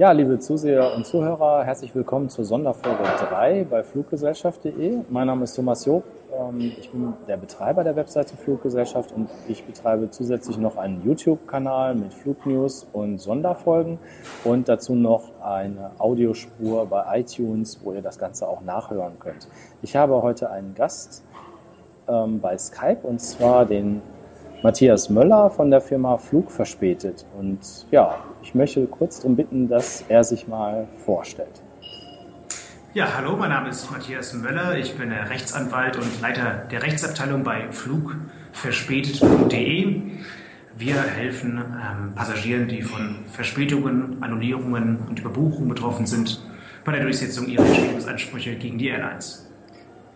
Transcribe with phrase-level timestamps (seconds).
[0.00, 5.00] Ja, liebe Zuseher und Zuhörer, herzlich willkommen zur Sonderfolge 3 bei Fluggesellschaft.de.
[5.10, 6.04] Mein Name ist Thomas Job.
[6.32, 11.96] Ähm, ich bin der Betreiber der Webseite Fluggesellschaft und ich betreibe zusätzlich noch einen YouTube-Kanal
[11.96, 13.98] mit Flugnews und Sonderfolgen
[14.42, 19.48] und dazu noch eine Audiospur bei iTunes, wo ihr das Ganze auch nachhören könnt.
[19.82, 21.22] Ich habe heute einen Gast
[22.08, 24.00] ähm, bei Skype und zwar den
[24.62, 27.24] Matthias Möller von der Firma Flug verspätet.
[27.38, 31.62] Und ja, ich möchte kurz darum bitten, dass er sich mal vorstellt.
[32.92, 34.76] Ja, hallo, mein Name ist Matthias Möller.
[34.76, 40.02] Ich bin Rechtsanwalt und Leiter der Rechtsabteilung bei flugverspätet.de.
[40.76, 46.42] Wir helfen ähm, Passagieren, die von Verspätungen, Annullierungen und Überbuchungen betroffen sind,
[46.84, 49.50] bei der Durchsetzung ihrer Entschädigungsansprüche gegen die Airlines.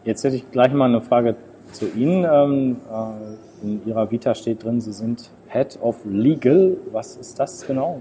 [0.04, 1.34] Jetzt hätte ich gleich mal eine Frage
[1.74, 2.24] zu Ihnen.
[2.24, 6.76] Ähm, äh, in Ihrer Vita steht drin, Sie sind Head of Legal.
[6.92, 8.00] Was ist das genau?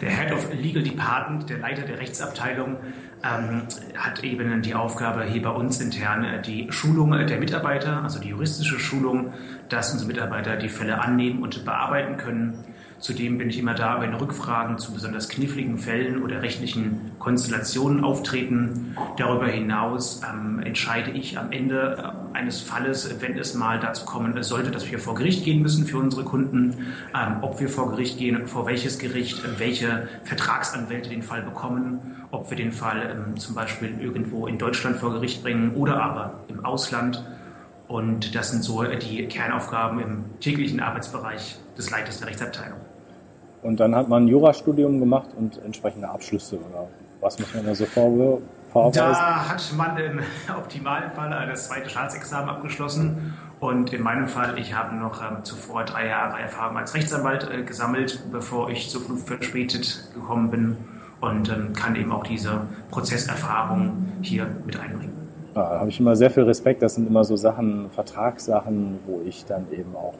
[0.00, 2.76] Der Head of Legal Department, der Leiter der Rechtsabteilung,
[3.22, 3.62] ähm,
[3.96, 8.28] hat eben die Aufgabe, hier bei uns intern äh, die Schulung der Mitarbeiter, also die
[8.28, 9.32] juristische Schulung,
[9.68, 12.64] dass unsere Mitarbeiter die Fälle annehmen und bearbeiten können
[13.00, 18.96] Zudem bin ich immer da, wenn Rückfragen zu besonders kniffligen Fällen oder rechtlichen Konstellationen auftreten.
[19.16, 24.42] Darüber hinaus ähm, entscheide ich am Ende äh, eines Falles, wenn es mal dazu kommen
[24.42, 28.18] sollte, dass wir vor Gericht gehen müssen für unsere Kunden, ähm, ob wir vor Gericht
[28.18, 32.00] gehen, vor welches Gericht, äh, welche Vertragsanwälte den Fall bekommen,
[32.32, 36.40] ob wir den Fall ähm, zum Beispiel irgendwo in Deutschland vor Gericht bringen oder aber
[36.48, 37.24] im Ausland.
[37.86, 42.87] Und das sind so die Kernaufgaben im täglichen Arbeitsbereich des Leiters der Rechtsabteilung.
[43.62, 46.88] Und dann hat man ein Jurastudium gemacht und entsprechende Abschlüsse oder
[47.20, 48.52] was muss man da so vorweisen?
[48.94, 50.20] Da hat man im
[50.56, 53.34] optimalen Fall das zweite Staatsexamen abgeschlossen.
[53.60, 57.62] Und in meinem Fall, ich habe noch ähm, zuvor drei Jahre Erfahrung als Rechtsanwalt äh,
[57.62, 60.76] gesammelt, bevor ich zu Flut verspätet gekommen bin
[61.20, 62.60] und ähm, kann eben auch diese
[62.90, 65.12] Prozesserfahrung hier mit einbringen.
[65.56, 66.82] Ja, da habe ich immer sehr viel Respekt.
[66.82, 70.14] Das sind immer so Sachen, Vertragssachen, wo ich dann eben auch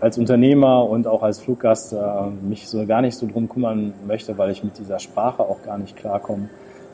[0.00, 1.96] als Unternehmer und auch als Fluggast äh,
[2.42, 5.78] mich so gar nicht so drum kümmern möchte, weil ich mit dieser Sprache auch gar
[5.78, 6.48] nicht klarkomme.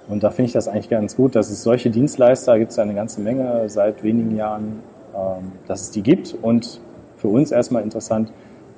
[0.09, 2.95] Und da finde ich das eigentlich ganz gut, dass es solche Dienstleister gibt es eine
[2.95, 4.81] ganze Menge seit wenigen Jahren,
[5.15, 6.35] ähm, dass es die gibt.
[6.41, 6.81] Und
[7.17, 8.33] für uns erstmal interessant,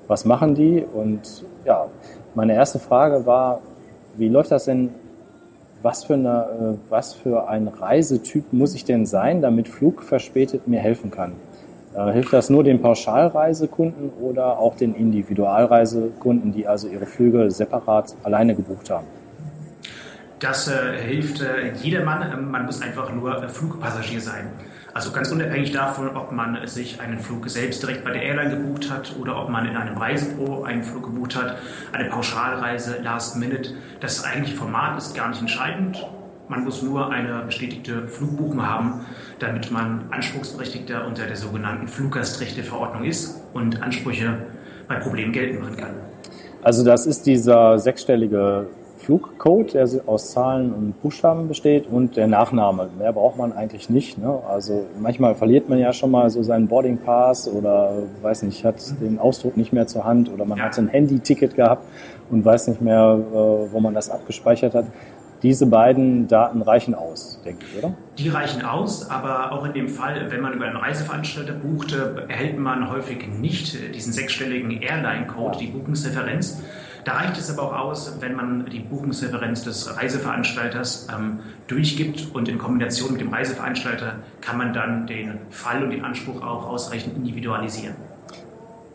[0.09, 0.85] was machen die?
[0.93, 1.87] Und ja,
[2.35, 3.61] meine erste Frage war,
[4.17, 4.91] wie läuft das denn?
[5.81, 10.69] Was für, eine, äh, was für ein Reisetyp muss ich denn sein, damit Flug verspätet
[10.69, 11.33] mir helfen kann?
[11.95, 18.15] Äh, hilft das nur den Pauschalreisekunden oder auch den Individualreisekunden, die also ihre Flüge separat
[18.23, 19.07] alleine gebucht haben?
[20.39, 22.33] Das äh, hilft äh, jedermann.
[22.33, 24.51] Ähm, man muss einfach nur äh, Flugpassagier sein.
[24.95, 28.91] Also ganz unabhängig davon, ob man sich einen Flug selbst direkt bei der Airline gebucht
[28.91, 31.57] hat oder ob man in einem Reisebüro einen Flug gebucht hat,
[31.93, 33.71] eine Pauschalreise, Last Minute.
[34.01, 36.05] Das eigentliche Format ist gar nicht entscheidend.
[36.53, 39.07] Man muss nur eine bestätigte Flugbuchung haben,
[39.39, 44.37] damit man Anspruchsberechtigter unter der sogenannten Fluggastrechteverordnung ist und Ansprüche
[44.87, 45.95] bei Problemen geltend machen kann.
[46.63, 48.67] Also das ist dieser sechsstellige
[48.99, 52.91] Flugcode, der aus Zahlen und Buchstaben besteht und der Nachname.
[52.99, 54.19] Mehr braucht man eigentlich nicht.
[54.19, 54.39] Ne?
[54.47, 58.77] Also manchmal verliert man ja schon mal so seinen Boarding Pass oder weiß nicht, hat
[59.01, 60.65] den Ausdruck nicht mehr zur Hand oder man ja.
[60.65, 61.87] hat ein Handy-Ticket gehabt
[62.31, 64.85] und weiß nicht mehr, äh, wo man das abgespeichert hat.
[65.43, 67.95] Diese beiden Daten reichen aus, denke ich, oder?
[68.17, 71.97] Die reichen aus, aber auch in dem Fall, wenn man über einen Reiseveranstalter bucht,
[72.29, 76.63] erhält man häufig nicht diesen sechsstelligen Airline-Code, die Buchungsreferenz.
[77.05, 82.49] Da reicht es aber auch aus, wenn man die Buchungsreferenz des Reiseveranstalters ähm, durchgibt und
[82.49, 87.17] in Kombination mit dem Reiseveranstalter kann man dann den Fall und den Anspruch auch ausreichend
[87.17, 87.97] individualisieren.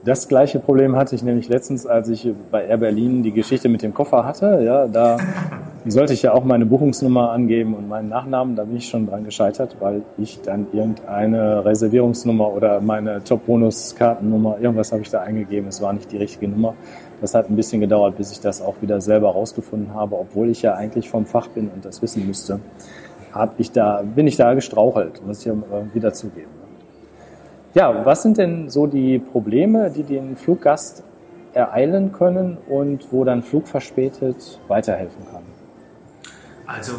[0.06, 3.82] Das gleiche Problem hatte ich nämlich letztens, als ich bei Air Berlin die Geschichte mit
[3.82, 4.62] dem Koffer hatte.
[4.64, 5.18] Ja, da
[5.92, 8.56] sollte ich ja auch meine Buchungsnummer angeben und meinen Nachnamen.
[8.56, 14.92] Da bin ich schon dran gescheitert, weil ich dann irgendeine Reservierungsnummer oder meine Top-Bonus-Kartennummer, irgendwas
[14.92, 15.70] habe ich da eingegeben.
[15.70, 16.74] Es war nicht die richtige Nummer.
[17.22, 20.62] Das hat ein bisschen gedauert, bis ich das auch wieder selber rausgefunden habe, obwohl ich
[20.62, 22.60] ja eigentlich vom Fach bin und das wissen müsste.
[23.34, 25.56] Hab ich da, bin ich da gestrauchelt, muss ich ja
[25.94, 26.52] wieder zugeben.
[27.74, 31.04] Ja, was sind denn so die Probleme, die den Fluggast
[31.54, 35.57] ereilen können und wo dann Flugverspätet weiterhelfen kann?
[36.68, 36.94] Also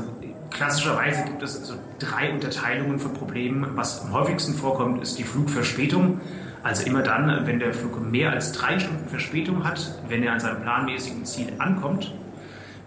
[0.51, 3.77] klassischerweise gibt es so drei Unterteilungen von Problemen.
[3.77, 6.21] Was am häufigsten vorkommt, ist die Flugverspätung.
[6.63, 10.41] Also immer dann, wenn der Flug mehr als drei Stunden Verspätung hat, wenn er an
[10.41, 12.13] seinem planmäßigen Ziel ankommt,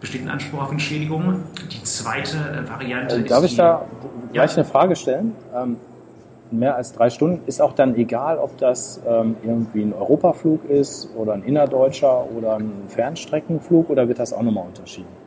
[0.01, 1.43] besteht ein Anspruch auf Entschädigung.
[1.71, 3.57] Die zweite äh, Variante äh, Darf ist.
[3.57, 4.57] Darf ich da gleich ja.
[4.57, 5.35] eine Frage stellen?
[5.55, 5.77] Ähm,
[6.49, 7.47] mehr als drei Stunden.
[7.47, 12.55] Ist auch dann egal, ob das ähm, irgendwie ein Europaflug ist oder ein innerdeutscher oder
[12.55, 15.20] ein Fernstreckenflug oder wird das auch nochmal unterschieden?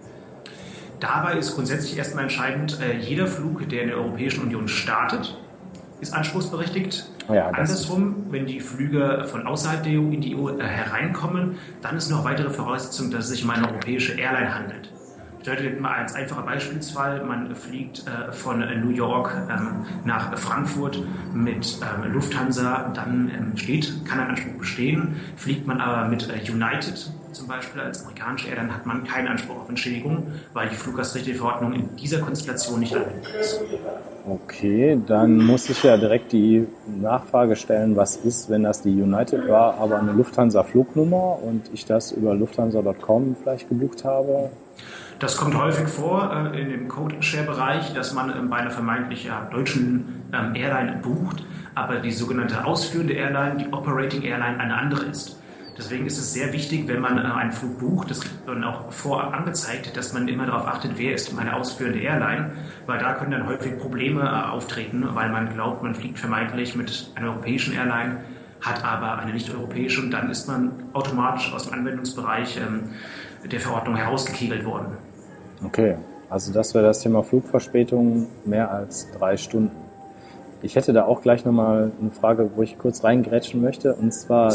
[1.05, 5.37] Dabei ist grundsätzlich erstmal entscheidend, äh, jeder Flug, der in der Europäischen Union startet,
[6.01, 7.11] ist anspruchsberechtigt.
[7.29, 11.99] Ja, Andersrum, wenn die Flüge von außerhalb der EU in die EU äh, hereinkommen, dann
[11.99, 14.89] ist noch weitere Voraussetzung, dass es sich um eine europäische Airline handelt.
[15.45, 21.03] Bedeutet mal als einfacher Beispielsfall, man fliegt äh, von New York ähm, nach Frankfurt
[21.35, 25.17] mit ähm, Lufthansa, dann ähm, steht, kann ein Anspruch bestehen.
[25.37, 29.57] Fliegt man aber mit äh, United zum Beispiel als amerikanische Airline, hat man keinen Anspruch
[29.57, 33.61] auf Entschädigung, weil die Fluggastrechteverordnung in dieser Konstellation nicht anwendbar ist.
[34.27, 39.47] Okay, dann muss ich ja direkt die Nachfrage stellen, was ist, wenn das die United
[39.47, 44.49] war, aber eine Lufthansa-Flugnummer und ich das über lufthansa.com vielleicht gebucht habe?
[45.25, 50.23] Das kommt häufig vor äh, in dem Code-Share-Bereich, dass man ähm, bei einer vermeintlich deutschen
[50.35, 51.43] ähm, Airline bucht,
[51.75, 55.41] aber die sogenannte ausführende Airline, die Operating Airline, eine andere ist.
[55.79, 58.93] Deswegen ist es sehr wichtig, wenn man äh, einen Flug bucht, das wird dann auch
[58.93, 62.51] vorab angezeigt, dass man immer darauf achtet, wer ist meine ausführende Airline,
[62.85, 67.13] weil da können dann häufig Probleme äh, auftreten, weil man glaubt, man fliegt vermeintlich mit
[67.15, 68.19] einer europäischen Airline,
[68.61, 72.91] hat aber eine nicht europäische und dann ist man automatisch aus dem Anwendungsbereich ähm,
[73.51, 74.99] der Verordnung herausgekegelt worden.
[75.65, 75.97] Okay,
[76.31, 79.85] also das wäre das Thema Flugverspätung mehr als drei Stunden.
[80.63, 84.55] Ich hätte da auch gleich nochmal eine Frage, wo ich kurz reingrätschen möchte, und zwar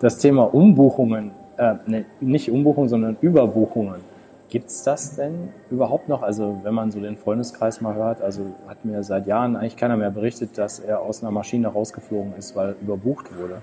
[0.00, 4.00] das Thema Umbuchungen, äh, ne, nicht Umbuchungen, sondern Überbuchungen.
[4.48, 6.22] Gibt es das denn überhaupt noch?
[6.22, 9.96] Also wenn man so den Freundeskreis mal hört, also hat mir seit Jahren eigentlich keiner
[9.96, 13.60] mehr berichtet, dass er aus einer Maschine rausgeflogen ist, weil überbucht wurde.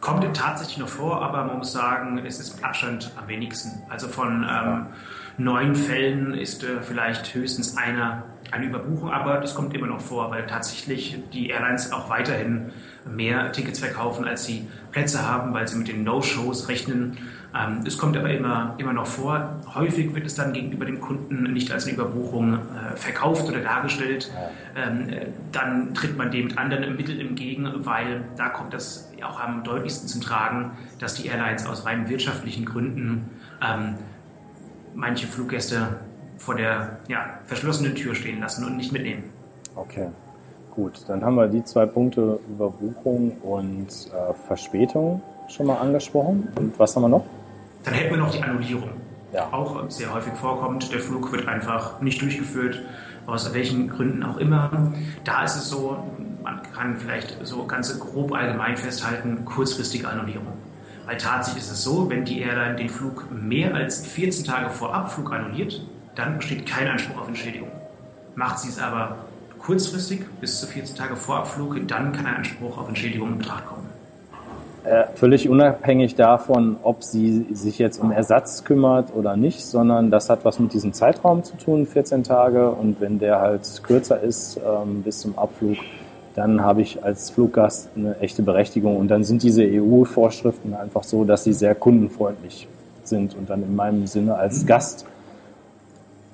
[0.00, 3.82] Kommt tatsächlich noch vor, aber man muss sagen, es ist mit Abstand am wenigsten.
[3.90, 4.86] Also von ähm,
[5.42, 10.30] neun Fällen ist äh, vielleicht höchstens einer eine Überbuchung, aber das kommt immer noch vor,
[10.30, 12.72] weil tatsächlich die Airlines auch weiterhin
[13.08, 17.16] mehr Tickets verkaufen, als sie Plätze haben, weil sie mit den No-Shows rechnen.
[17.54, 19.60] Ähm, es kommt aber immer, immer noch vor.
[19.74, 24.30] Häufig wird es dann gegenüber dem Kunden nicht als eine Überbuchung äh, verkauft oder dargestellt.
[24.76, 25.08] Ähm,
[25.52, 30.08] dann tritt man dem mit anderen Mitteln entgegen, weil da kommt das auch am deutlichsten
[30.08, 33.28] zum Tragen, dass die Airlines aus rein wirtschaftlichen Gründen
[33.62, 33.94] ähm,
[34.94, 36.00] manche Fluggäste
[36.38, 39.24] vor der ja, verschlossenen Tür stehen lassen und nicht mitnehmen.
[39.76, 40.08] Okay,
[40.74, 41.04] gut.
[41.06, 46.48] Dann haben wir die zwei Punkte Überbuchung und äh, Verspätung schon mal angesprochen.
[46.56, 47.26] Und was haben wir noch?
[47.84, 48.90] Dann hätten wir noch die Annullierung.
[49.32, 49.52] Ja.
[49.52, 52.80] Auch sehr häufig vorkommt, der Flug wird einfach nicht durchgeführt,
[53.26, 54.92] aus welchen Gründen auch immer.
[55.24, 55.96] Da ist es so,
[56.42, 60.48] man kann vielleicht so ganz grob allgemein festhalten, kurzfristige Annullierung.
[61.10, 64.94] Weil tatsächlich ist es so, wenn die Airline den Flug mehr als 14 Tage vor
[64.94, 65.84] Abflug annulliert,
[66.14, 67.68] dann besteht kein Anspruch auf Entschädigung.
[68.36, 69.16] Macht sie es aber
[69.58, 73.66] kurzfristig, bis zu 14 Tage vor Abflug, dann kann ein Anspruch auf Entschädigung in Betracht
[73.66, 73.88] kommen.
[74.84, 80.30] Äh, völlig unabhängig davon, ob sie sich jetzt um Ersatz kümmert oder nicht, sondern das
[80.30, 82.70] hat was mit diesem Zeitraum zu tun, 14 Tage.
[82.70, 85.78] Und wenn der halt kürzer ist ähm, bis zum Abflug,
[86.34, 88.96] dann habe ich als Fluggast eine echte Berechtigung.
[88.96, 92.68] Und dann sind diese EU-Vorschriften einfach so, dass sie sehr kundenfreundlich
[93.04, 95.06] sind und dann in meinem Sinne als Gast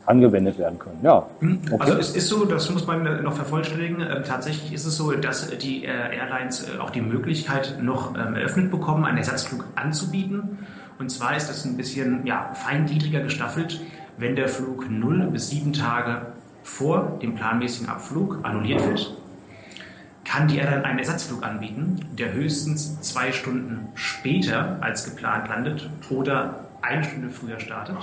[0.04, 0.98] angewendet werden können.
[1.02, 1.26] Ja.
[1.40, 1.60] Mhm.
[1.70, 1.76] Okay.
[1.80, 4.00] Also es ist so, das muss man noch vervollständigen.
[4.00, 8.36] Ähm, tatsächlich ist es so, dass die äh, Airlines äh, auch die Möglichkeit noch ähm,
[8.36, 10.58] eröffnet bekommen, einen Ersatzflug anzubieten.
[10.98, 13.80] Und zwar ist das ein bisschen ja, feingliedriger gestaffelt,
[14.16, 16.22] wenn der Flug 0 bis 7 Tage
[16.62, 19.14] vor dem planmäßigen Abflug annulliert wird,
[20.26, 26.66] kann die Airline einen Ersatzflug anbieten, der höchstens zwei Stunden später als geplant landet oder
[26.82, 27.96] eine Stunde früher startet.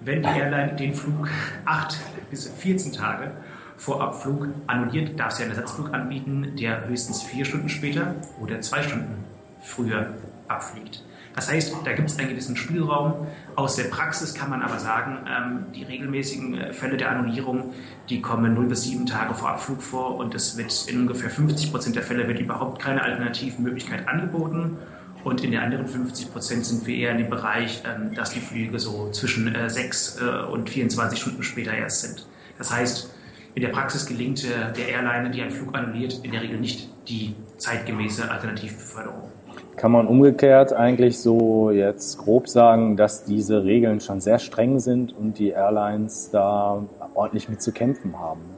[0.00, 1.28] Wenn die Airline den Flug
[1.64, 1.98] 8
[2.30, 3.32] bis 14 Tage
[3.76, 8.82] vor Abflug annulliert, darf sie einen Ersatzflug anbieten, der höchstens vier Stunden später oder zwei
[8.82, 9.24] Stunden
[9.62, 10.14] früher
[10.48, 11.02] abfliegt.
[11.34, 13.26] Das heißt, da gibt es einen gewissen Spielraum.
[13.56, 17.74] Aus der Praxis kann man aber sagen, ähm, die regelmäßigen äh, Fälle der Annullierung,
[18.08, 21.72] die kommen 0 bis 7 Tage vor Abflug vor und es wird in ungefähr 50
[21.72, 24.78] Prozent der Fälle wird überhaupt keine Alternativmöglichkeit angeboten.
[25.24, 28.40] Und in den anderen 50 Prozent sind wir eher in dem Bereich, ähm, dass die
[28.40, 32.26] Flüge so zwischen äh, 6 äh, und 24 Stunden später erst sind.
[32.58, 33.10] Das heißt,
[33.54, 36.90] in der Praxis gelingt äh, der Airline, die einen Flug annulliert, in der Regel nicht
[37.08, 39.32] die zeitgemäße Alternativbeförderung.
[39.76, 45.16] Kann man umgekehrt eigentlich so jetzt grob sagen, dass diese Regeln schon sehr streng sind
[45.16, 48.53] und die Airlines da ordentlich mit zu kämpfen haben?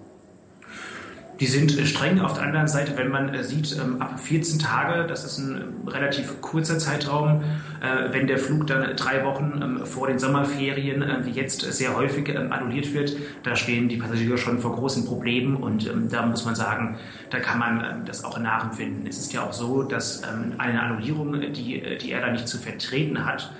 [1.41, 2.21] Die sind streng.
[2.21, 5.57] Auf der anderen Seite, wenn man äh, sieht, ähm, ab 14 Tage, das ist ein
[5.57, 7.43] ähm, relativ kurzer Zeitraum,
[7.83, 11.95] äh, wenn der Flug dann drei Wochen ähm, vor den Sommerferien, äh, wie jetzt sehr
[11.95, 16.55] häufig annulliert wird, da stehen die Passagiere schon vor großen Problemen und da muss man
[16.55, 16.99] sagen,
[17.31, 19.07] da kann man das auch nachempfinden.
[19.07, 20.23] Es ist ja auch so, dass
[20.59, 23.53] eine Annullierung, die die Airline nicht zu vertreten hat,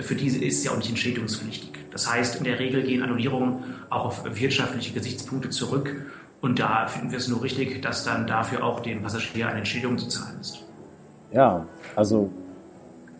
[0.00, 1.70] für diese ist ja auch nicht entschädigungspflichtig.
[1.90, 5.94] Das heißt, in der Regel gehen Annullierungen auch auf wirtschaftliche Gesichtspunkte zurück
[6.40, 9.98] und da finden wir es nur richtig, dass dann dafür auch dem Passagier eine Entschädigung
[9.98, 10.64] zu zahlen ist.
[11.32, 11.66] Ja,
[11.96, 12.30] also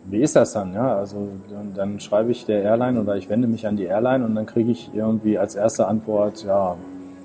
[0.05, 0.73] wie ist das dann?
[0.73, 4.25] Ja, also dann, dann schreibe ich der Airline oder ich wende mich an die Airline
[4.25, 6.75] und dann kriege ich irgendwie als erste Antwort, ja,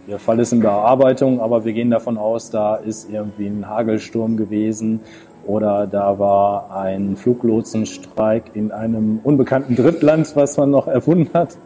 [0.06, 4.36] Ihr Fall ist in Bearbeitung, aber wir gehen davon aus, da ist irgendwie ein Hagelsturm
[4.36, 5.00] gewesen
[5.46, 11.56] oder da war ein Fluglotsenstreik in einem unbekannten Drittland, was man noch erfunden hat.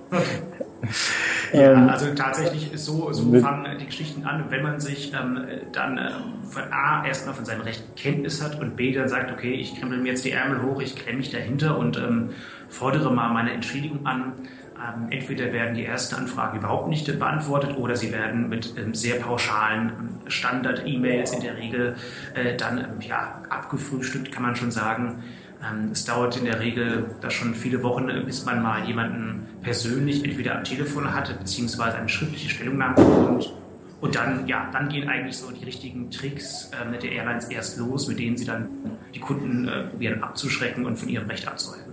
[1.53, 4.45] Ja, ähm, also tatsächlich ist so, so fangen die Geschichten an.
[4.51, 5.41] wenn man sich ähm,
[5.73, 9.55] dann ähm, von A erstmal von seinem Recht Kenntnis hat und B dann sagt, okay,
[9.55, 12.31] ich krempel mir jetzt die Ärmel hoch, ich klemme mich dahinter und ähm,
[12.69, 14.35] fordere mal meine Entschädigung an.
[14.77, 19.17] Ähm, entweder werden die ersten Anfragen überhaupt nicht beantwortet oder sie werden mit ähm, sehr
[19.17, 19.93] pauschalen
[20.27, 21.97] Standard-E-Mails in der Regel
[22.35, 25.25] äh, dann ja, abgefrühstückt, kann man schon sagen.
[25.63, 29.47] Ähm, es dauert in der Regel da schon viele Wochen, äh, bis man mal jemanden
[29.63, 33.53] persönlich entweder am Telefon hatte, beziehungsweise eine schriftliche Stellungnahme bekommt.
[34.01, 38.07] Und dann, ja, dann gehen eigentlich so die richtigen Tricks äh, der Airlines erst los,
[38.07, 38.69] mit denen sie dann
[39.13, 41.89] die Kunden äh, probieren abzuschrecken und von ihrem Recht abzuhalten.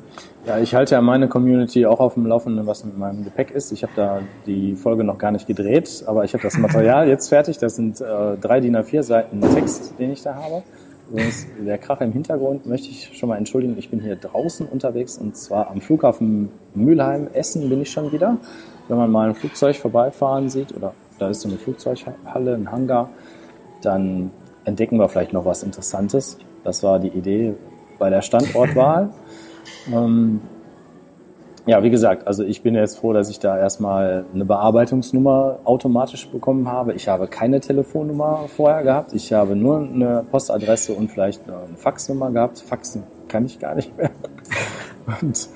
[0.45, 3.71] Ja, ich halte ja meine Community auch auf dem Laufenden, was mit meinem Gepäck ist.
[3.71, 7.29] Ich habe da die Folge noch gar nicht gedreht, aber ich habe das Material jetzt
[7.29, 7.57] fertig.
[7.57, 10.61] Das sind äh, drei DIN A4 Seiten Text, den ich da habe.
[11.09, 13.77] Übrigens, der Krach im Hintergrund möchte ich schon mal entschuldigen.
[13.77, 17.27] Ich bin hier draußen unterwegs und zwar am Flughafen Mülheim.
[17.33, 18.37] Essen bin ich schon wieder.
[18.87, 23.09] Wenn man mal ein Flugzeug vorbeifahren sieht oder da ist so eine Flugzeughalle, ein Hangar,
[23.81, 24.31] dann
[24.65, 26.37] entdecken wir vielleicht noch was Interessantes.
[26.63, 27.53] Das war die Idee
[27.99, 29.09] bei der Standortwahl.
[29.93, 30.41] ähm,
[31.65, 36.27] ja, wie gesagt, also ich bin jetzt froh, dass ich da erstmal eine Bearbeitungsnummer automatisch
[36.27, 36.93] bekommen habe.
[36.93, 39.13] Ich habe keine Telefonnummer vorher gehabt.
[39.13, 42.59] Ich habe nur eine Postadresse und vielleicht eine Faxnummer gehabt.
[42.59, 44.11] Faxen kann ich gar nicht mehr.
[45.21, 45.49] Und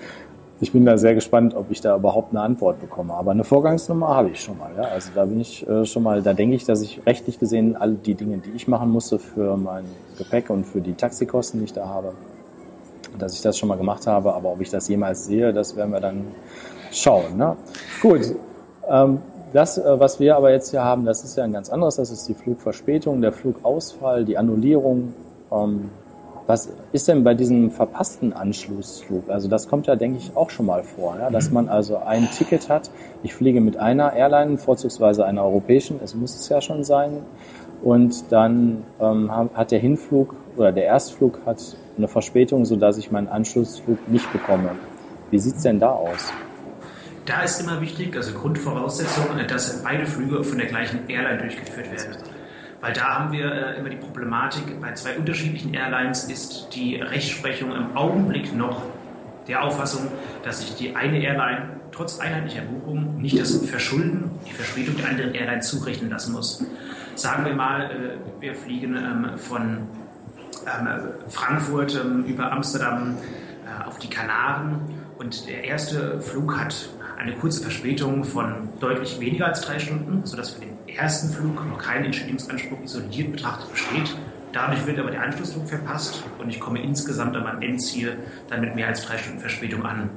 [0.61, 3.13] ich bin da sehr gespannt, ob ich da überhaupt eine Antwort bekomme.
[3.13, 4.71] Aber eine Vorgangsnummer habe ich schon mal.
[4.75, 4.83] Ja?
[4.89, 7.93] Also da bin ich äh, schon mal, da denke ich, dass ich rechtlich gesehen alle
[7.93, 9.85] die Dinge, die ich machen musste für mein
[10.17, 12.13] Gepäck und für die Taxikosten, die ich da habe,
[13.19, 15.91] dass ich das schon mal gemacht habe, aber ob ich das jemals sehe, das werden
[15.91, 16.27] wir dann
[16.91, 17.37] schauen.
[17.37, 17.55] Ne?
[18.01, 18.35] Gut,
[18.89, 19.19] ähm,
[19.53, 21.95] das, äh, was wir aber jetzt hier haben, das ist ja ein ganz anderes.
[21.95, 25.13] Das ist die Flugverspätung, der Flugausfall, die Annullierung.
[25.51, 25.89] Ähm,
[26.45, 29.29] was ist denn bei diesem verpassten Anschlussflug?
[29.29, 31.29] Also das kommt ja, denke ich, auch schon mal vor, ja?
[31.29, 31.53] dass mhm.
[31.53, 32.89] man also ein Ticket hat.
[33.21, 37.17] Ich fliege mit einer Airline, vorzugsweise einer europäischen, es muss es ja schon sein.
[37.83, 43.27] Und dann ähm, hat der Hinflug oder der Erstflug hat eine Verspätung, sodass ich meinen
[43.27, 44.71] Anschlussflug nicht bekomme.
[45.29, 46.33] Wie sieht es denn da aus?
[47.25, 52.17] Da ist immer wichtig, also Grundvoraussetzung, dass beide Flüge von der gleichen Airline durchgeführt werden.
[52.81, 57.71] Weil da haben wir äh, immer die Problematik, bei zwei unterschiedlichen Airlines ist die Rechtsprechung
[57.73, 58.81] im Augenblick noch
[59.47, 60.07] der Auffassung,
[60.43, 65.33] dass sich die eine Airline trotz einheitlicher Buchung nicht das Verschulden, die Verspätung der anderen
[65.33, 66.63] Airline zurechnen lassen muss.
[67.15, 69.79] Sagen wir mal, äh, wir fliegen ähm, von
[71.29, 73.17] Frankfurt ähm, über Amsterdam
[73.65, 74.81] äh, auf die Kanaren
[75.17, 80.51] und der erste Flug hat eine kurze Verspätung von deutlich weniger als drei Stunden, sodass
[80.51, 84.15] für den ersten Flug noch kein Entschädigungsanspruch isoliert betrachtet besteht.
[84.53, 88.17] Dadurch wird aber der Anschlussflug verpasst und ich komme insgesamt an mein Endziel
[88.49, 90.09] dann mit mehr als drei Stunden Verspätung an.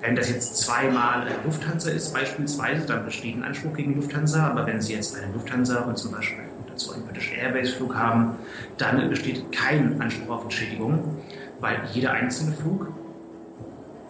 [0.00, 4.80] Wenn das jetzt zweimal Lufthansa ist beispielsweise, dann besteht ein Anspruch gegen Lufthansa, aber wenn
[4.80, 8.36] Sie jetzt eine Lufthansa und zum Beispiel dazu einen British Airways Flug haben,
[8.78, 11.18] dann besteht kein Anspruch auf Entschädigung,
[11.60, 12.88] weil jeder einzelne Flug,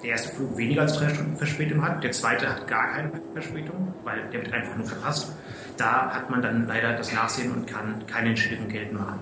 [0.03, 3.95] der erste Flug weniger als drei Stunden Verspätung hat, der zweite hat gar keine Verspätung,
[4.05, 5.33] weil der wird einfach nur verpasst.
[5.77, 9.21] Da hat man dann leider das Nachsehen und kann keine Entschädigung geltend machen.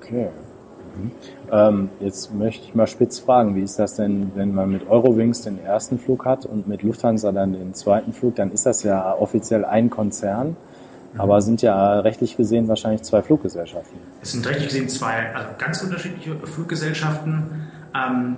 [0.00, 0.28] Okay.
[0.96, 1.10] Mhm.
[1.50, 5.42] Ähm, jetzt möchte ich mal spitz fragen, wie ist das denn, wenn man mit Eurowings
[5.42, 9.14] den ersten Flug hat und mit Lufthansa dann den zweiten Flug, dann ist das ja
[9.14, 10.56] offiziell ein Konzern.
[11.16, 13.98] Aber sind ja rechtlich gesehen wahrscheinlich zwei Fluggesellschaften.
[14.20, 17.68] Es sind rechtlich gesehen zwei also ganz unterschiedliche Fluggesellschaften.
[17.94, 18.36] Ähm,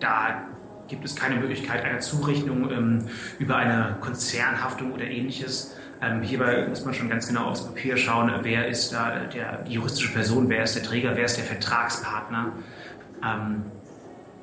[0.00, 0.42] da
[0.88, 3.08] gibt es keine Möglichkeit einer Zurechnung ähm,
[3.38, 5.74] über eine Konzernhaftung oder ähnliches.
[6.00, 9.74] Ähm, hierbei muss man schon ganz genau aufs Papier schauen, wer ist da der, die
[9.74, 12.52] juristische Person, wer ist der Träger, wer ist der Vertragspartner.
[13.24, 13.62] Ähm,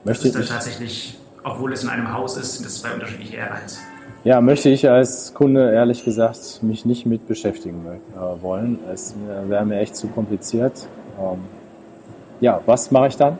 [0.03, 3.37] Möchte das ist dann tatsächlich, obwohl es in einem Haus ist, sind es zwei unterschiedliche
[3.37, 3.79] Airlines.
[4.25, 8.79] Ja, möchte ich als Kunde ehrlich gesagt mich nicht mit beschäftigen äh, wollen.
[8.91, 9.13] Es
[9.47, 10.87] wäre mir echt zu kompliziert.
[11.19, 11.43] Ähm,
[12.41, 13.37] ja, was mache ich dann?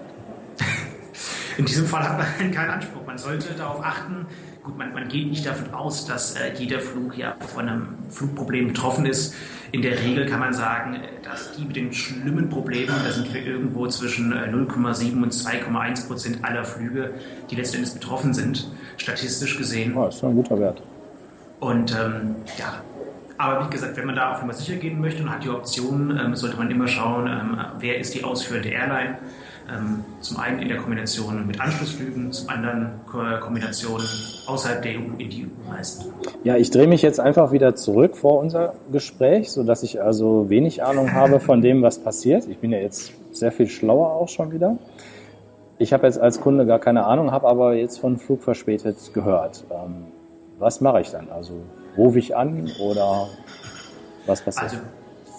[1.58, 3.02] In diesem Fall hat man keinen Anspruch.
[3.04, 4.28] Man sollte darauf achten,
[4.64, 8.68] gut, man, man geht nicht davon aus, dass äh, jeder Flug ja von einem Flugproblem
[8.68, 9.34] betroffen ist.
[9.72, 13.46] In der Regel kann man sagen, dass die mit den schlimmen Problemen, da sind wir
[13.46, 17.14] irgendwo zwischen 0,7 äh, und 2,1 Prozent aller Flüge,
[17.50, 19.96] die letztendlich betroffen sind, statistisch gesehen.
[19.96, 20.82] Oh, das ist ein guter Wert.
[21.60, 22.82] Und ähm, ja,
[23.38, 26.18] aber wie gesagt, wenn man da auf Nummer sicher gehen möchte und hat die Option,
[26.20, 29.18] ähm, sollte man immer schauen, ähm, wer ist die ausführende Airline.
[29.68, 32.92] Ähm, zum einen in der Kombination mit Anschlussflügen, zum anderen
[33.42, 34.00] Kombination
[34.46, 36.14] außerhalb der EU in die EU reisen.
[36.44, 40.84] Ja, ich drehe mich jetzt einfach wieder zurück vor unser Gespräch, sodass ich also wenig
[40.84, 42.48] Ahnung habe von dem, was passiert.
[42.48, 44.78] Ich bin ja jetzt sehr viel schlauer auch schon wieder.
[45.80, 49.64] Ich habe jetzt als Kunde gar keine Ahnung, habe aber jetzt von Flug verspätet gehört.
[49.72, 50.06] Ähm,
[50.60, 51.30] was mache ich dann?
[51.32, 51.54] Also
[51.98, 53.30] rufe ich an oder
[54.26, 54.64] was passiert?
[54.64, 54.78] Also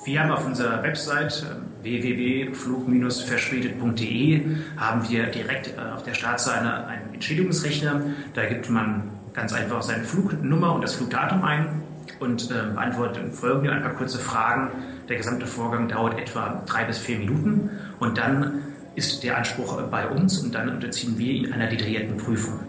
[0.04, 1.46] wir haben auf unserer Website äh,
[1.82, 4.42] www.flug-verspätet.de
[4.76, 8.02] haben wir direkt äh, auf der Startseite einen Entschädigungsrechner.
[8.34, 11.82] Da gibt man ganz einfach seine Flugnummer und das Flugdatum ein
[12.20, 14.70] und äh, beantwortet folgende ein paar kurze Fragen.
[15.08, 18.62] Der gesamte Vorgang dauert etwa drei bis vier Minuten und dann
[18.94, 22.60] ist der Anspruch bei uns und dann unterziehen wir ihn einer detaillierten Prüfung.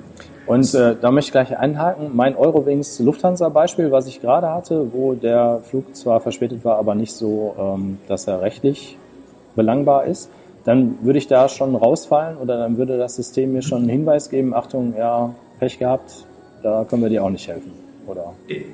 [0.48, 2.12] Und äh, da möchte ich gleich einhaken.
[2.14, 7.14] Mein Eurowings Lufthansa-Beispiel, was ich gerade hatte, wo der Flug zwar verspätet war, aber nicht
[7.14, 8.98] so, ähm, dass er rechtlich
[9.56, 10.30] belangbar ist,
[10.64, 14.30] dann würde ich da schon rausfallen oder dann würde das System mir schon einen Hinweis
[14.30, 16.26] geben, Achtung, ja, Pech gehabt,
[16.64, 17.72] da können wir dir auch nicht helfen.
[18.06, 18.34] Oder?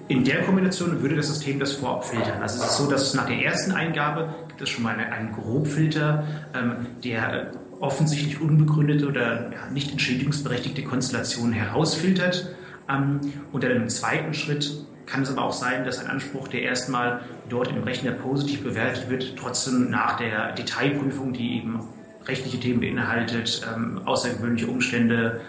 [0.09, 2.39] In der Kombination würde das System das vorab filtern.
[2.41, 6.23] Also es ist so, dass nach der ersten Eingabe gibt es schon mal einen Grobfilter,
[6.55, 7.47] ähm, der
[7.83, 12.55] offensichtlich unbegründete oder ja, nicht entschädigungsberechtigte Konstellationen herausfiltert.
[12.89, 13.19] Ähm,
[13.51, 17.21] und dann im zweiten Schritt kann es aber auch sein, dass ein Anspruch, der erstmal
[17.49, 21.81] dort im Rechner positiv bewertet wird, trotzdem nach der Detailprüfung, die eben
[22.25, 25.41] rechtliche Themen beinhaltet, ähm, außergewöhnliche Umstände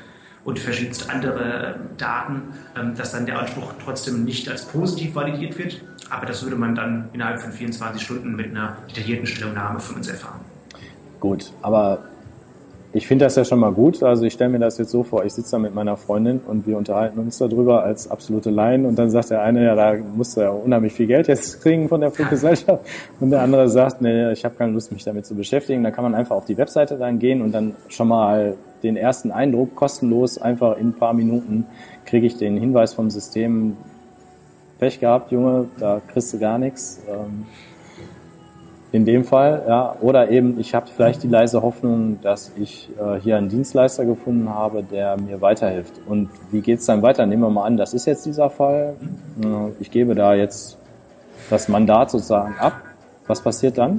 [0.42, 2.42] und verschiedenste andere äh, Daten,
[2.76, 5.80] ähm, dass dann der Anspruch trotzdem nicht als positiv validiert wird.
[6.10, 10.08] Aber das würde man dann innerhalb von 24 Stunden mit einer detaillierten Stellungnahme von uns
[10.08, 10.40] erfahren.
[11.20, 12.04] Gut, aber
[12.94, 14.02] ich finde das ja schon mal gut.
[14.04, 16.64] Also ich stelle mir das jetzt so vor, ich sitze da mit meiner Freundin und
[16.64, 20.36] wir unterhalten uns darüber als absolute Laien und dann sagt der eine, ja, da musst
[20.36, 22.84] du ja unheimlich viel Geld jetzt kriegen von der Fluggesellschaft
[23.18, 25.82] und der andere sagt, nee, ich habe keine Lust, mich damit zu beschäftigen.
[25.82, 29.32] Da kann man einfach auf die Webseite dann gehen und dann schon mal den ersten
[29.32, 31.66] Eindruck kostenlos einfach in ein paar Minuten
[32.06, 33.76] kriege ich den Hinweis vom System,
[34.78, 37.00] Pech gehabt, Junge, da kriegst du gar nichts.
[37.08, 37.46] Ähm,
[38.94, 39.96] in dem Fall, ja.
[40.00, 44.48] Oder eben, ich habe vielleicht die leise Hoffnung, dass ich äh, hier einen Dienstleister gefunden
[44.48, 45.94] habe, der mir weiterhilft.
[46.06, 47.26] Und wie geht's dann weiter?
[47.26, 48.94] Nehmen wir mal an, das ist jetzt dieser Fall.
[49.42, 49.46] Äh,
[49.80, 50.78] ich gebe da jetzt
[51.50, 52.82] das Mandat sozusagen ab.
[53.26, 53.98] Was passiert dann?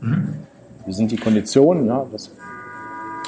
[0.00, 0.32] Mhm.
[0.86, 1.86] Wie sind die Konditionen?
[1.86, 2.30] Ja, das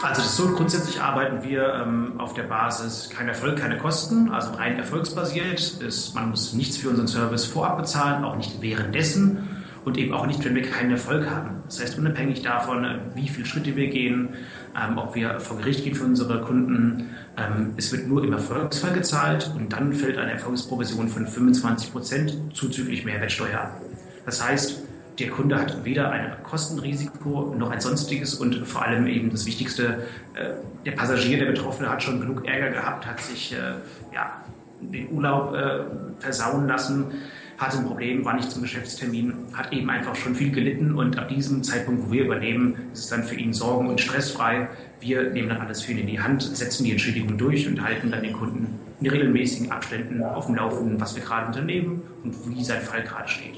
[0.02, 4.52] also das so grundsätzlich arbeiten wir ähm, auf der Basis kein Erfolg, keine Kosten, also
[4.52, 5.82] rein erfolgsbasiert.
[5.82, 9.53] Ist, man muss nichts für unseren Service vorab bezahlen, auch nicht währenddessen
[9.84, 11.62] und eben auch nicht, wenn wir keinen Erfolg haben.
[11.66, 14.30] Das heißt, unabhängig davon, äh, wie viele Schritte wir gehen,
[14.76, 18.92] ähm, ob wir vor Gericht gehen für unsere Kunden, ähm, es wird nur im Erfolgsfall
[18.92, 23.80] gezahlt und dann fällt eine Erfolgsprovision von 25 Prozent zuzüglich Mehrwertsteuer ab.
[24.24, 24.82] Das heißt,
[25.18, 30.04] der Kunde hat weder ein Kostenrisiko noch ein sonstiges und vor allem eben das Wichtigste,
[30.34, 33.74] äh, der Passagier, der Betroffene hat schon genug Ärger gehabt, hat sich äh,
[34.12, 34.32] ja,
[34.80, 35.80] den Urlaub äh,
[36.18, 37.12] versauen lassen,
[37.58, 41.28] hatte ein Problem, war nicht zum Geschäftstermin, hat eben einfach schon viel gelitten und ab
[41.28, 44.68] diesem Zeitpunkt, wo wir übernehmen, ist es dann für ihn sorgen- und stressfrei.
[45.00, 48.10] Wir nehmen dann alles für ihn in die Hand, setzen die Entschädigung durch und halten
[48.10, 52.64] dann den Kunden in regelmäßigen Abständen auf dem Laufenden, was wir gerade unternehmen und wie
[52.64, 53.54] sein Fall gerade steht.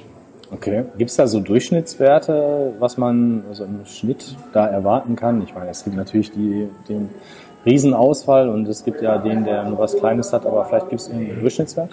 [0.50, 0.84] Okay.
[0.96, 5.42] Gibt es da so Durchschnittswerte, was man also im Schnitt da erwarten kann?
[5.42, 7.10] Ich meine, es gibt natürlich die, den
[7.64, 11.10] Riesenausfall und es gibt ja den, der nur was Kleines hat, aber vielleicht gibt es
[11.10, 11.90] einen Durchschnittswert?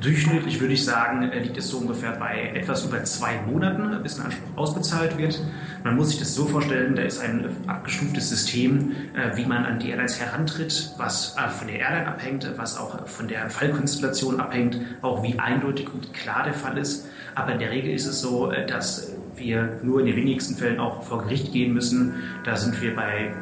[0.00, 4.18] Durchschnittlich würde ich sagen, äh, liegt es so ungefähr bei etwas über zwei Monaten, bis
[4.18, 5.40] ein Anspruch ausbezahlt wird.
[5.82, 9.78] Man muss sich das so vorstellen, da ist ein abgestuftes System, äh, wie man an
[9.78, 14.78] die Airlines herantritt, was äh, von der Airline abhängt, was auch von der Fallkonstellation abhängt,
[15.02, 17.06] auch wie eindeutig und klar der Fall ist.
[17.34, 21.04] Aber in der Regel ist es so, dass wir nur in den wenigsten Fällen auch
[21.04, 22.14] vor Gericht gehen müssen.
[22.44, 23.32] Da sind wir bei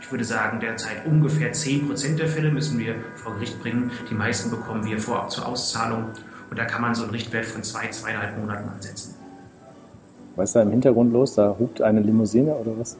[0.00, 3.90] ich würde sagen, derzeit ungefähr 10% der Fälle müssen wir vor Gericht bringen.
[4.10, 6.06] Die meisten bekommen wir vorab zur Auszahlung.
[6.50, 9.14] Und da kann man so einen Richtwert von zwei, zweieinhalb Monaten ansetzen.
[10.36, 11.34] Was ist da im Hintergrund los?
[11.34, 12.96] Da hupt eine Limousine oder was?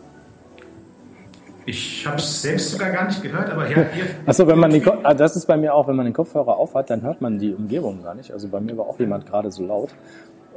[1.67, 4.05] Ich habe es selbst sogar gar nicht gehört, aber ja, hier.
[4.27, 6.91] Achso, wenn man den, ah, das ist bei mir auch, wenn man den Kopfhörer aufhat,
[6.91, 8.33] dann hört man die Umgebung gar nicht.
[8.33, 9.91] Also bei mir war auch jemand gerade so laut.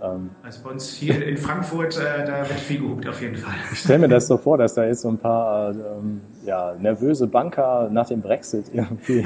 [0.03, 3.53] Ähm, also bei uns hier in Frankfurt, äh, da wird viel gehupt auf jeden Fall.
[3.71, 7.27] Ich stelle mir das so vor, dass da jetzt so ein paar ähm, ja, nervöse
[7.27, 9.25] Banker nach dem Brexit irgendwie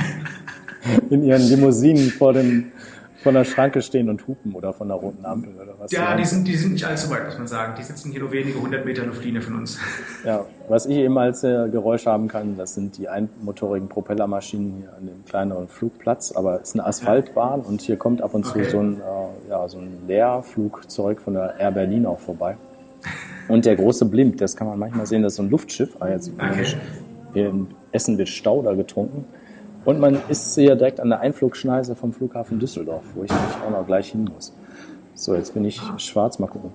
[1.10, 2.72] in ihren Limousinen vor dem
[3.24, 5.92] von der Schranke stehen und hupen oder von der roten Ampel oder was?
[5.92, 7.74] Ja, die sind, die sind nicht allzu weit, muss man sagen.
[7.80, 9.80] Die sitzen hier nur wenige hundert Meter Luftlinie von uns.
[10.26, 14.94] Ja, was ich eben als äh, Geräusch haben kann, das sind die einmotorigen Propellermaschinen hier
[14.98, 18.54] an dem kleineren Flugplatz, aber es ist eine Asphaltbahn und hier kommt ab und zu
[18.54, 18.70] okay.
[18.70, 22.56] so ein, äh, ja, so ein Leerflugzeug von der Air Berlin auch vorbei.
[23.50, 25.98] Und der große Blimp, das kann man manchmal sehen, das ist so ein Luftschiff.
[26.00, 26.66] Ah, jetzt okay.
[27.34, 29.26] Hier in Essen wird Stau da getrunken.
[29.86, 33.86] Und man ist hier direkt an der Einflugschneise vom Flughafen Düsseldorf, wo ich auch noch
[33.86, 34.54] gleich hin muss.
[35.16, 36.72] So, jetzt bin ich schwarz, mal gucken.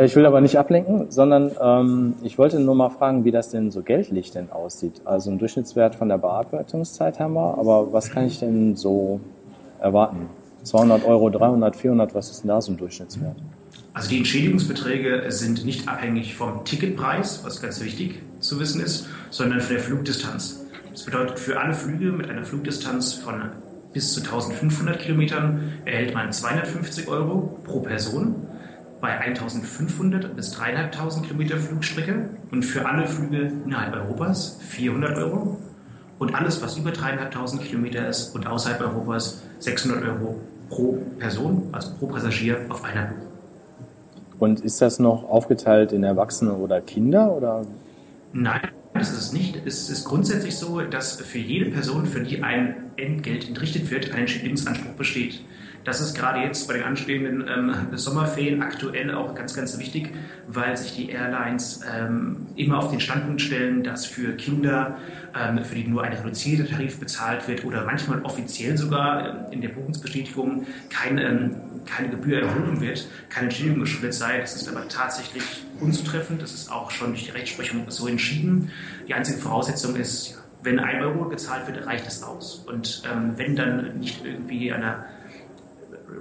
[0.00, 3.72] Ich will aber nicht ablenken, sondern ähm, ich wollte nur mal fragen, wie das denn
[3.72, 5.02] so geldlich denn aussieht.
[5.04, 9.20] Also ein Durchschnittswert von der Bearbeitungszeit haben wir, aber was kann ich denn so
[9.80, 10.28] erwarten?
[10.62, 13.36] 200 Euro, 300, 400, was ist denn da so ein Durchschnittswert?
[13.92, 19.60] Also die Entschädigungsbeträge sind nicht abhängig vom Ticketpreis, was ganz wichtig zu wissen ist, sondern
[19.60, 20.60] von der Flugdistanz.
[20.98, 23.50] Das bedeutet, für alle Flüge mit einer Flugdistanz von
[23.92, 28.34] bis zu 1500 Kilometern erhält man 250 Euro pro Person
[29.00, 35.56] bei 1500 bis 3500 Kilometer Flugstrecke und für alle Flüge innerhalb Europas 400 Euro
[36.18, 41.92] und alles, was über 3500 Kilometer ist und außerhalb Europas 600 Euro pro Person, also
[42.00, 44.40] pro Passagier auf einer Buch.
[44.40, 47.66] Und ist das noch aufgeteilt in Erwachsene oder Kinder oder?
[48.32, 48.62] Nein,
[48.98, 49.56] das ist nicht.
[49.64, 54.20] Es ist grundsätzlich so, dass für jede Person, für die ein Entgelt entrichtet wird, ein
[54.20, 55.40] Entschädigungsanspruch besteht.
[55.84, 60.10] Das ist gerade jetzt bei den anstehenden ähm, Sommerferien aktuell auch ganz, ganz wichtig,
[60.46, 64.98] weil sich die Airlines ähm, immer auf den Standpunkt stellen, dass für Kinder,
[65.34, 69.60] ähm, für die nur ein reduzierter Tarif bezahlt wird oder manchmal offiziell sogar ähm, in
[69.62, 71.54] der Buchungsbestätigung kein ähm,
[71.86, 74.38] keine Gebühr erhoben wird, keine Entschädigung geschuldet sei.
[74.38, 75.42] Das ist aber tatsächlich
[75.80, 76.42] unzutreffend.
[76.42, 78.70] Das ist auch schon durch die Rechtsprechung so entschieden.
[79.06, 82.64] Die einzige Voraussetzung ist, wenn ein Euro gezahlt wird, reicht es aus.
[82.66, 85.04] Und ähm, wenn dann nicht irgendwie eine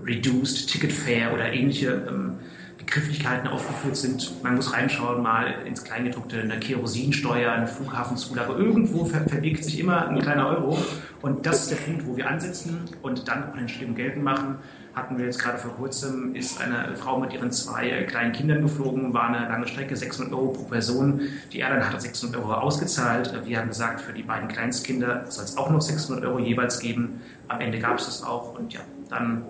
[0.03, 2.39] Reduced Ticket Fare oder ähnliche ähm,
[2.87, 4.41] Begrifflichkeiten aufgeführt sind.
[4.43, 8.53] Man muss reinschauen, mal ins Kleingedruckte, eine Kerosinsteuer, eine Flughafenzulage.
[8.53, 10.77] Irgendwo ver verbirgt sich immer ein kleiner Euro.
[11.21, 14.59] Und das ist der Punkt, wo wir ansetzen und dann auch eine Entschädigung geltend machen
[14.97, 18.63] hatten wir jetzt gerade vor kurzem, ist eine Frau mit ihren zwei äh, kleinen Kindern
[18.63, 21.21] geflogen, war eine lange Strecke, 600 Euro pro Person.
[21.53, 23.31] Die Airline hat 600 Euro ausgezahlt.
[23.45, 27.21] Wir haben gesagt, für die beiden Kleinstkinder soll es auch noch 600 Euro jeweils geben.
[27.47, 28.79] Am Ende gab es das auch und ja,
[29.09, 29.43] dann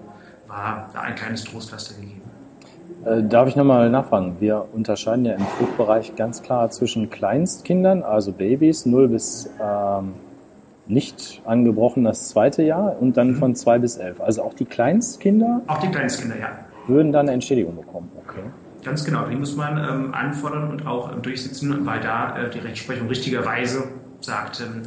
[0.47, 2.21] war da ein kleines Trostpflaster gegeben.
[3.05, 4.36] Äh, darf ich nochmal nachfragen?
[4.39, 10.13] Wir unterscheiden ja im Flugbereich ganz klar zwischen Kleinstkindern, also Babys, 0 bis ähm,
[10.88, 13.36] nicht angebrochen das zweite Jahr und dann mhm.
[13.36, 14.21] von zwei bis elf.
[14.21, 15.62] Also auch die Kleinstkinder?
[15.67, 16.50] Auch die Kleinstkinder, ja.
[16.88, 18.39] Würden dann eine Entschädigung bekommen, okay.
[18.84, 22.60] Ganz genau, die muss man ähm, anfordern und auch ähm, durchsetzen, weil da äh, die
[22.60, 23.84] Rechtsprechung richtigerweise
[24.21, 24.84] sagt, ähm,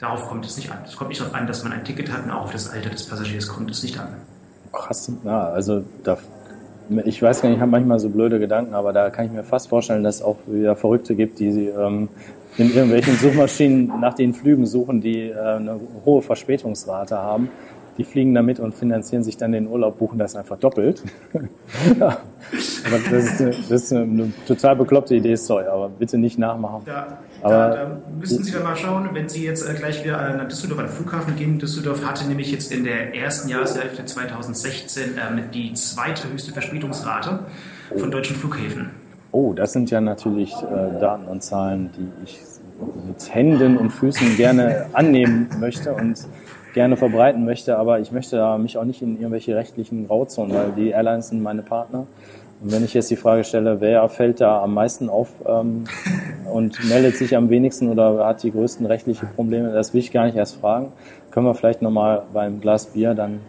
[0.00, 0.78] darauf kommt es nicht an.
[0.84, 2.90] Es kommt nicht darauf an, dass man ein Ticket hat und auch auf das Alter
[2.90, 4.08] des Passagiers kommt es nicht an.
[4.72, 6.18] Krass, ja, also da,
[7.04, 9.44] ich weiß gar nicht, ich habe manchmal so blöde Gedanken, aber da kann ich mir
[9.44, 12.08] fast vorstellen, dass es auch wieder Verrückte gibt, die ähm,
[12.56, 17.48] in irgendwelchen Suchmaschinen nach den Flügen suchen, die äh, eine hohe Verspätungsrate haben.
[17.98, 21.02] Die fliegen damit und finanzieren sich dann den Urlaub, buchen das einfach doppelt.
[22.00, 22.18] ja.
[22.90, 26.82] Das ist, eine, das ist eine, total bekloppte Idee, sorry, aber bitte nicht nachmachen.
[26.86, 30.34] Ja, aber, da, da müssen Sie dann mal schauen, wenn Sie jetzt äh, gleich wieder
[30.34, 31.58] nach Düsseldorf an den Flughafen gehen.
[31.58, 37.40] Düsseldorf hatte nämlich jetzt in der ersten Jahreshälfte 2016 ähm, die zweite höchste Verspätungsrate
[37.96, 38.90] von deutschen Flughäfen.
[39.32, 42.40] Oh, das sind ja natürlich äh, Daten und Zahlen, die ich
[43.06, 46.26] mit Händen und Füßen gerne annehmen möchte und
[46.74, 50.90] gerne verbreiten möchte, aber ich möchte mich auch nicht in irgendwelche rechtlichen Grauzonen, weil die
[50.90, 52.06] Airlines sind meine Partner.
[52.62, 55.84] Und wenn ich jetzt die Frage stelle, wer fällt da am meisten auf ähm,
[56.52, 60.26] und meldet sich am wenigsten oder hat die größten rechtlichen Probleme, das will ich gar
[60.26, 60.92] nicht erst fragen.
[61.30, 63.40] Können wir vielleicht nochmal beim Glas Bier dann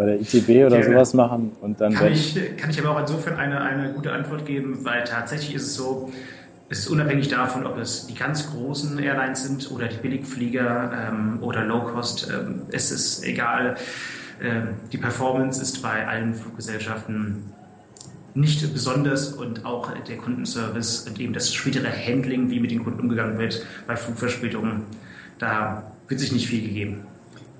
[0.00, 0.84] bei der ITB oder Gerne.
[0.84, 1.92] sowas machen und dann.
[1.92, 5.66] Kann ich, kann ich aber auch insofern eine, eine gute Antwort geben, weil tatsächlich ist
[5.66, 6.10] es so,
[6.70, 11.42] es ist unabhängig davon, ob es die ganz großen Airlines sind oder die Billigflieger ähm,
[11.42, 12.30] oder Low-Cost.
[12.32, 13.76] Ähm, es ist egal.
[14.42, 17.52] Ähm, die Performance ist bei allen Fluggesellschaften
[18.32, 23.00] nicht besonders und auch der Kundenservice und eben das spätere Handling, wie mit den Kunden
[23.00, 24.84] umgegangen wird bei Flugverspätungen,
[25.38, 27.04] da wird sich nicht viel gegeben.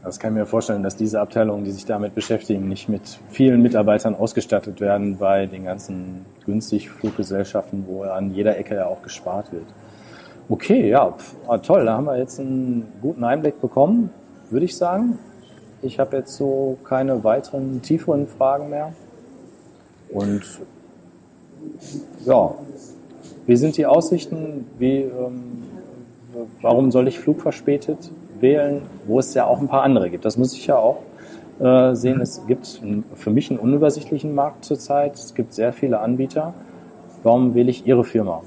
[0.03, 3.61] Das kann ich mir vorstellen, dass diese Abteilungen, die sich damit beschäftigen, nicht mit vielen
[3.61, 9.53] Mitarbeitern ausgestattet werden bei den ganzen günstig Fluggesellschaften, wo an jeder Ecke ja auch gespart
[9.53, 9.67] wird.
[10.49, 11.15] Okay, ja,
[11.47, 11.85] ah, toll.
[11.85, 14.11] Da haben wir jetzt einen guten Einblick bekommen,
[14.49, 15.19] würde ich sagen.
[15.83, 18.95] Ich habe jetzt so keine weiteren tieferen Fragen mehr.
[20.11, 20.43] Und
[22.25, 22.55] ja,
[23.47, 24.67] wie sind die Aussichten?
[24.79, 25.63] Wie, ähm,
[26.63, 28.11] warum soll ich flugverspätet
[28.41, 30.25] wählen, wo es ja auch ein paar andere gibt?
[30.25, 31.03] Das muss ich ja auch
[31.61, 32.21] äh, sehen.
[32.21, 32.81] Es gibt
[33.15, 35.15] für mich einen unübersichtlichen Markt zurzeit.
[35.15, 36.55] Es gibt sehr viele Anbieter.
[37.23, 38.43] Warum wähle ich Ihre Firma?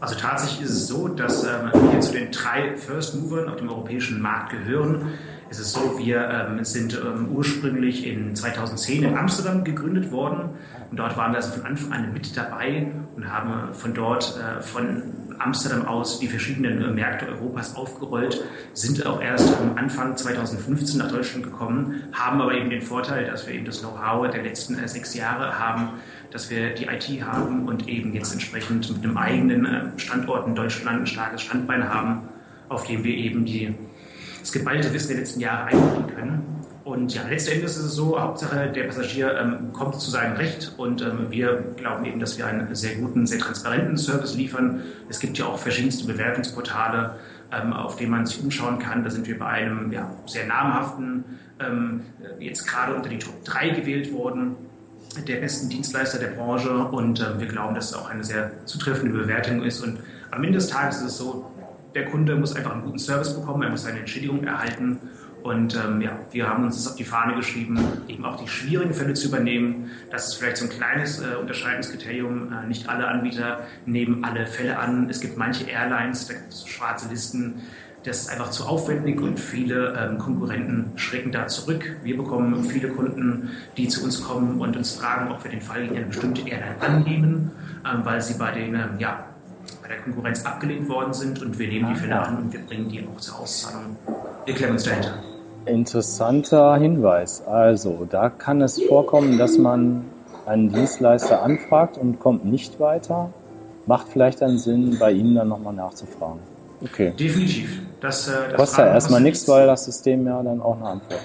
[0.00, 3.68] Also tatsächlich ist es so, dass ähm, wir zu den drei First Movern auf dem
[3.68, 5.12] europäischen Markt gehören.
[5.50, 10.50] Es ist so, wir ähm, sind ähm, ursprünglich in 2010 in Amsterdam gegründet worden
[10.90, 14.62] und dort waren wir also von Anfang an mit dabei und haben von dort, äh,
[14.62, 15.02] von
[15.38, 18.42] Amsterdam aus die verschiedenen äh, Märkte Europas aufgerollt,
[18.74, 23.54] sind auch erst Anfang 2015 nach Deutschland gekommen, haben aber eben den Vorteil, dass wir
[23.54, 25.90] eben das Know-how der letzten äh, sechs Jahre haben,
[26.30, 30.54] dass wir die IT haben und eben jetzt entsprechend mit einem eigenen äh, Standort in
[30.54, 32.28] Deutschland ein starkes Standbein haben,
[32.68, 33.74] auf dem wir eben die,
[34.40, 36.57] das geballte Wissen der letzten Jahre einbringen können.
[36.88, 41.02] Und ja, letztendlich ist es so, Hauptsache der Passagier ähm, kommt zu seinem Recht und
[41.02, 44.80] ähm, wir glauben eben, dass wir einen sehr guten, sehr transparenten Service liefern.
[45.10, 47.16] Es gibt ja auch verschiedenste Bewertungsportale,
[47.52, 49.04] ähm, auf denen man sich umschauen kann.
[49.04, 51.24] Da sind wir bei einem ja, sehr namhaften,
[51.60, 52.04] ähm,
[52.40, 54.56] jetzt gerade unter die Top 3 gewählt worden,
[55.26, 59.12] der besten Dienstleister der Branche und ähm, wir glauben, dass es auch eine sehr zutreffende
[59.12, 59.82] Bewertung ist.
[59.82, 59.98] Und
[60.30, 61.52] am Ende des Tages ist es so,
[61.94, 64.98] der Kunde muss einfach einen guten Service bekommen, er muss seine Entschädigung erhalten
[65.42, 68.92] und ähm, ja, wir haben uns das auf die Fahne geschrieben, eben auch die schwierigen
[68.92, 69.90] Fälle zu übernehmen.
[70.10, 72.52] Das ist vielleicht so ein kleines äh, Unterscheidungskriterium.
[72.52, 75.08] Äh, nicht alle Anbieter nehmen alle Fälle an.
[75.08, 77.62] Es gibt manche Airlines, da gibt es schwarze Listen.
[78.04, 81.96] Das ist einfach zu aufwendig und viele ähm, Konkurrenten schrecken da zurück.
[82.02, 85.82] Wir bekommen viele Kunden, die zu uns kommen und uns fragen, ob wir den Fall
[85.82, 87.50] gegen eine bestimmte Airline annehmen,
[87.84, 89.27] ähm, weil sie bei den ähm, ja,
[89.88, 92.90] bei der Konkurrenz abgelehnt worden sind und wir nehmen die Fälle an und wir bringen
[92.90, 93.96] die auch zur Auszahlung.
[94.44, 95.14] Wir klären uns dahinter.
[95.64, 97.42] Interessanter Hinweis.
[97.46, 100.04] Also, da kann es vorkommen, dass man
[100.46, 103.32] einen Dienstleister anfragt und kommt nicht weiter.
[103.86, 106.40] Macht vielleicht einen Sinn, bei Ihnen dann nochmal nachzufragen.
[106.82, 107.12] Okay.
[107.18, 107.80] Definitiv.
[108.00, 111.22] Das, äh, das kostet ja erstmal nichts, weil das System ja dann auch eine Antwort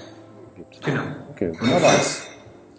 [0.56, 0.82] gibt.
[0.82, 1.02] Genau.
[1.30, 1.92] Okay, wunderbar.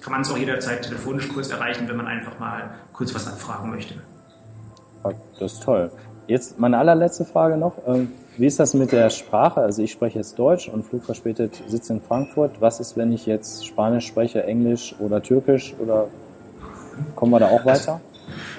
[0.01, 3.69] Kann man es auch jederzeit telefonisch kurz erreichen, wenn man einfach mal kurz was anfragen
[3.69, 3.95] möchte.
[5.39, 5.91] Das ist toll.
[6.27, 7.73] Jetzt meine allerletzte Frage noch.
[7.87, 9.61] Ähm, wie ist das mit der Sprache?
[9.61, 12.59] Also ich spreche jetzt Deutsch und flugverspätet sitze in Frankfurt.
[12.59, 16.07] Was ist, wenn ich jetzt Spanisch spreche, Englisch oder Türkisch oder
[17.15, 18.01] kommen wir da auch weiter?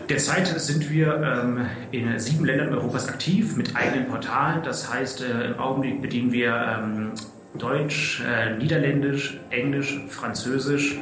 [0.09, 4.63] Derzeit sind wir ähm, in sieben Ländern Europas aktiv mit eigenen Portalen.
[4.63, 7.13] Das heißt, äh, im Augenblick bedienen wir ähm,
[7.59, 11.01] Deutsch, äh, Niederländisch, Englisch, Französisch,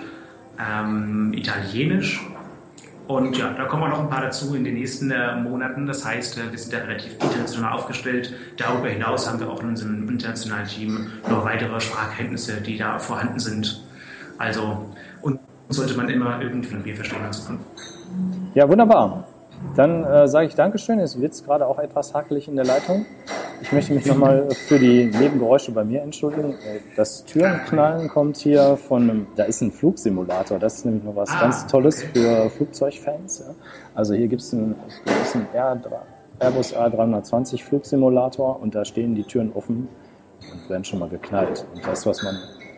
[0.58, 2.20] ähm, Italienisch
[3.06, 5.86] und ja, da kommen auch noch ein paar dazu in den nächsten äh, Monaten.
[5.86, 8.32] Das heißt, äh, wir sind da relativ international aufgestellt.
[8.56, 13.38] Darüber hinaus haben wir auch in unserem internationalen Team noch weitere Sprachkenntnisse, die da vorhanden
[13.38, 13.84] sind.
[14.38, 14.86] Also,
[15.20, 15.38] und
[15.68, 17.46] sollte man immer irgendwie verstehen uns.
[18.54, 19.24] Ja, wunderbar.
[19.76, 20.98] Dann äh, sage ich Dankeschön.
[20.98, 23.04] Es wird gerade auch etwas hakelig in der Leitung.
[23.62, 26.54] Ich möchte mich nochmal für die Nebengeräusche bei mir entschuldigen.
[26.96, 30.58] Das Türenknallen kommt hier von einem, da ist ein Flugsimulator.
[30.58, 33.40] Das ist nämlich noch was ah, ganz Tolles für Flugzeugfans.
[33.40, 33.54] Ja.
[33.94, 34.74] Also hier gibt es einen,
[35.34, 35.46] einen
[36.38, 39.88] Airbus A320 Flugsimulator und da stehen die Türen offen
[40.52, 41.66] und werden schon mal geknallt.
[41.74, 42.36] Und das, was man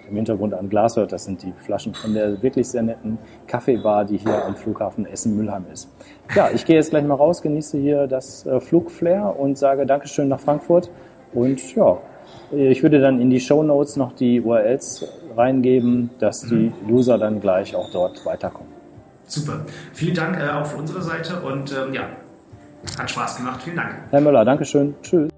[0.08, 4.04] im Hintergrund an Glas hört, das sind die Flaschen von der wirklich sehr netten Kaffeebar,
[4.04, 5.88] die hier am Flughafen Essen-Mülheim ist.
[6.34, 10.28] Ja, ich gehe jetzt gleich mal raus, genieße hier das äh, Flugflair und sage Dankeschön
[10.28, 10.90] nach Frankfurt.
[11.32, 11.98] Und ja,
[12.52, 17.40] ich würde dann in die Show Notes noch die URLs reingeben, dass die User dann
[17.40, 18.72] gleich auch dort weiterkommen.
[19.26, 19.60] Super.
[19.92, 22.08] Vielen Dank äh, auch von unserer Seite und ähm, ja,
[22.98, 23.62] hat Spaß gemacht.
[23.62, 23.94] Vielen Dank.
[24.10, 24.94] Herr Müller, Dankeschön.
[25.02, 25.35] Tschüss.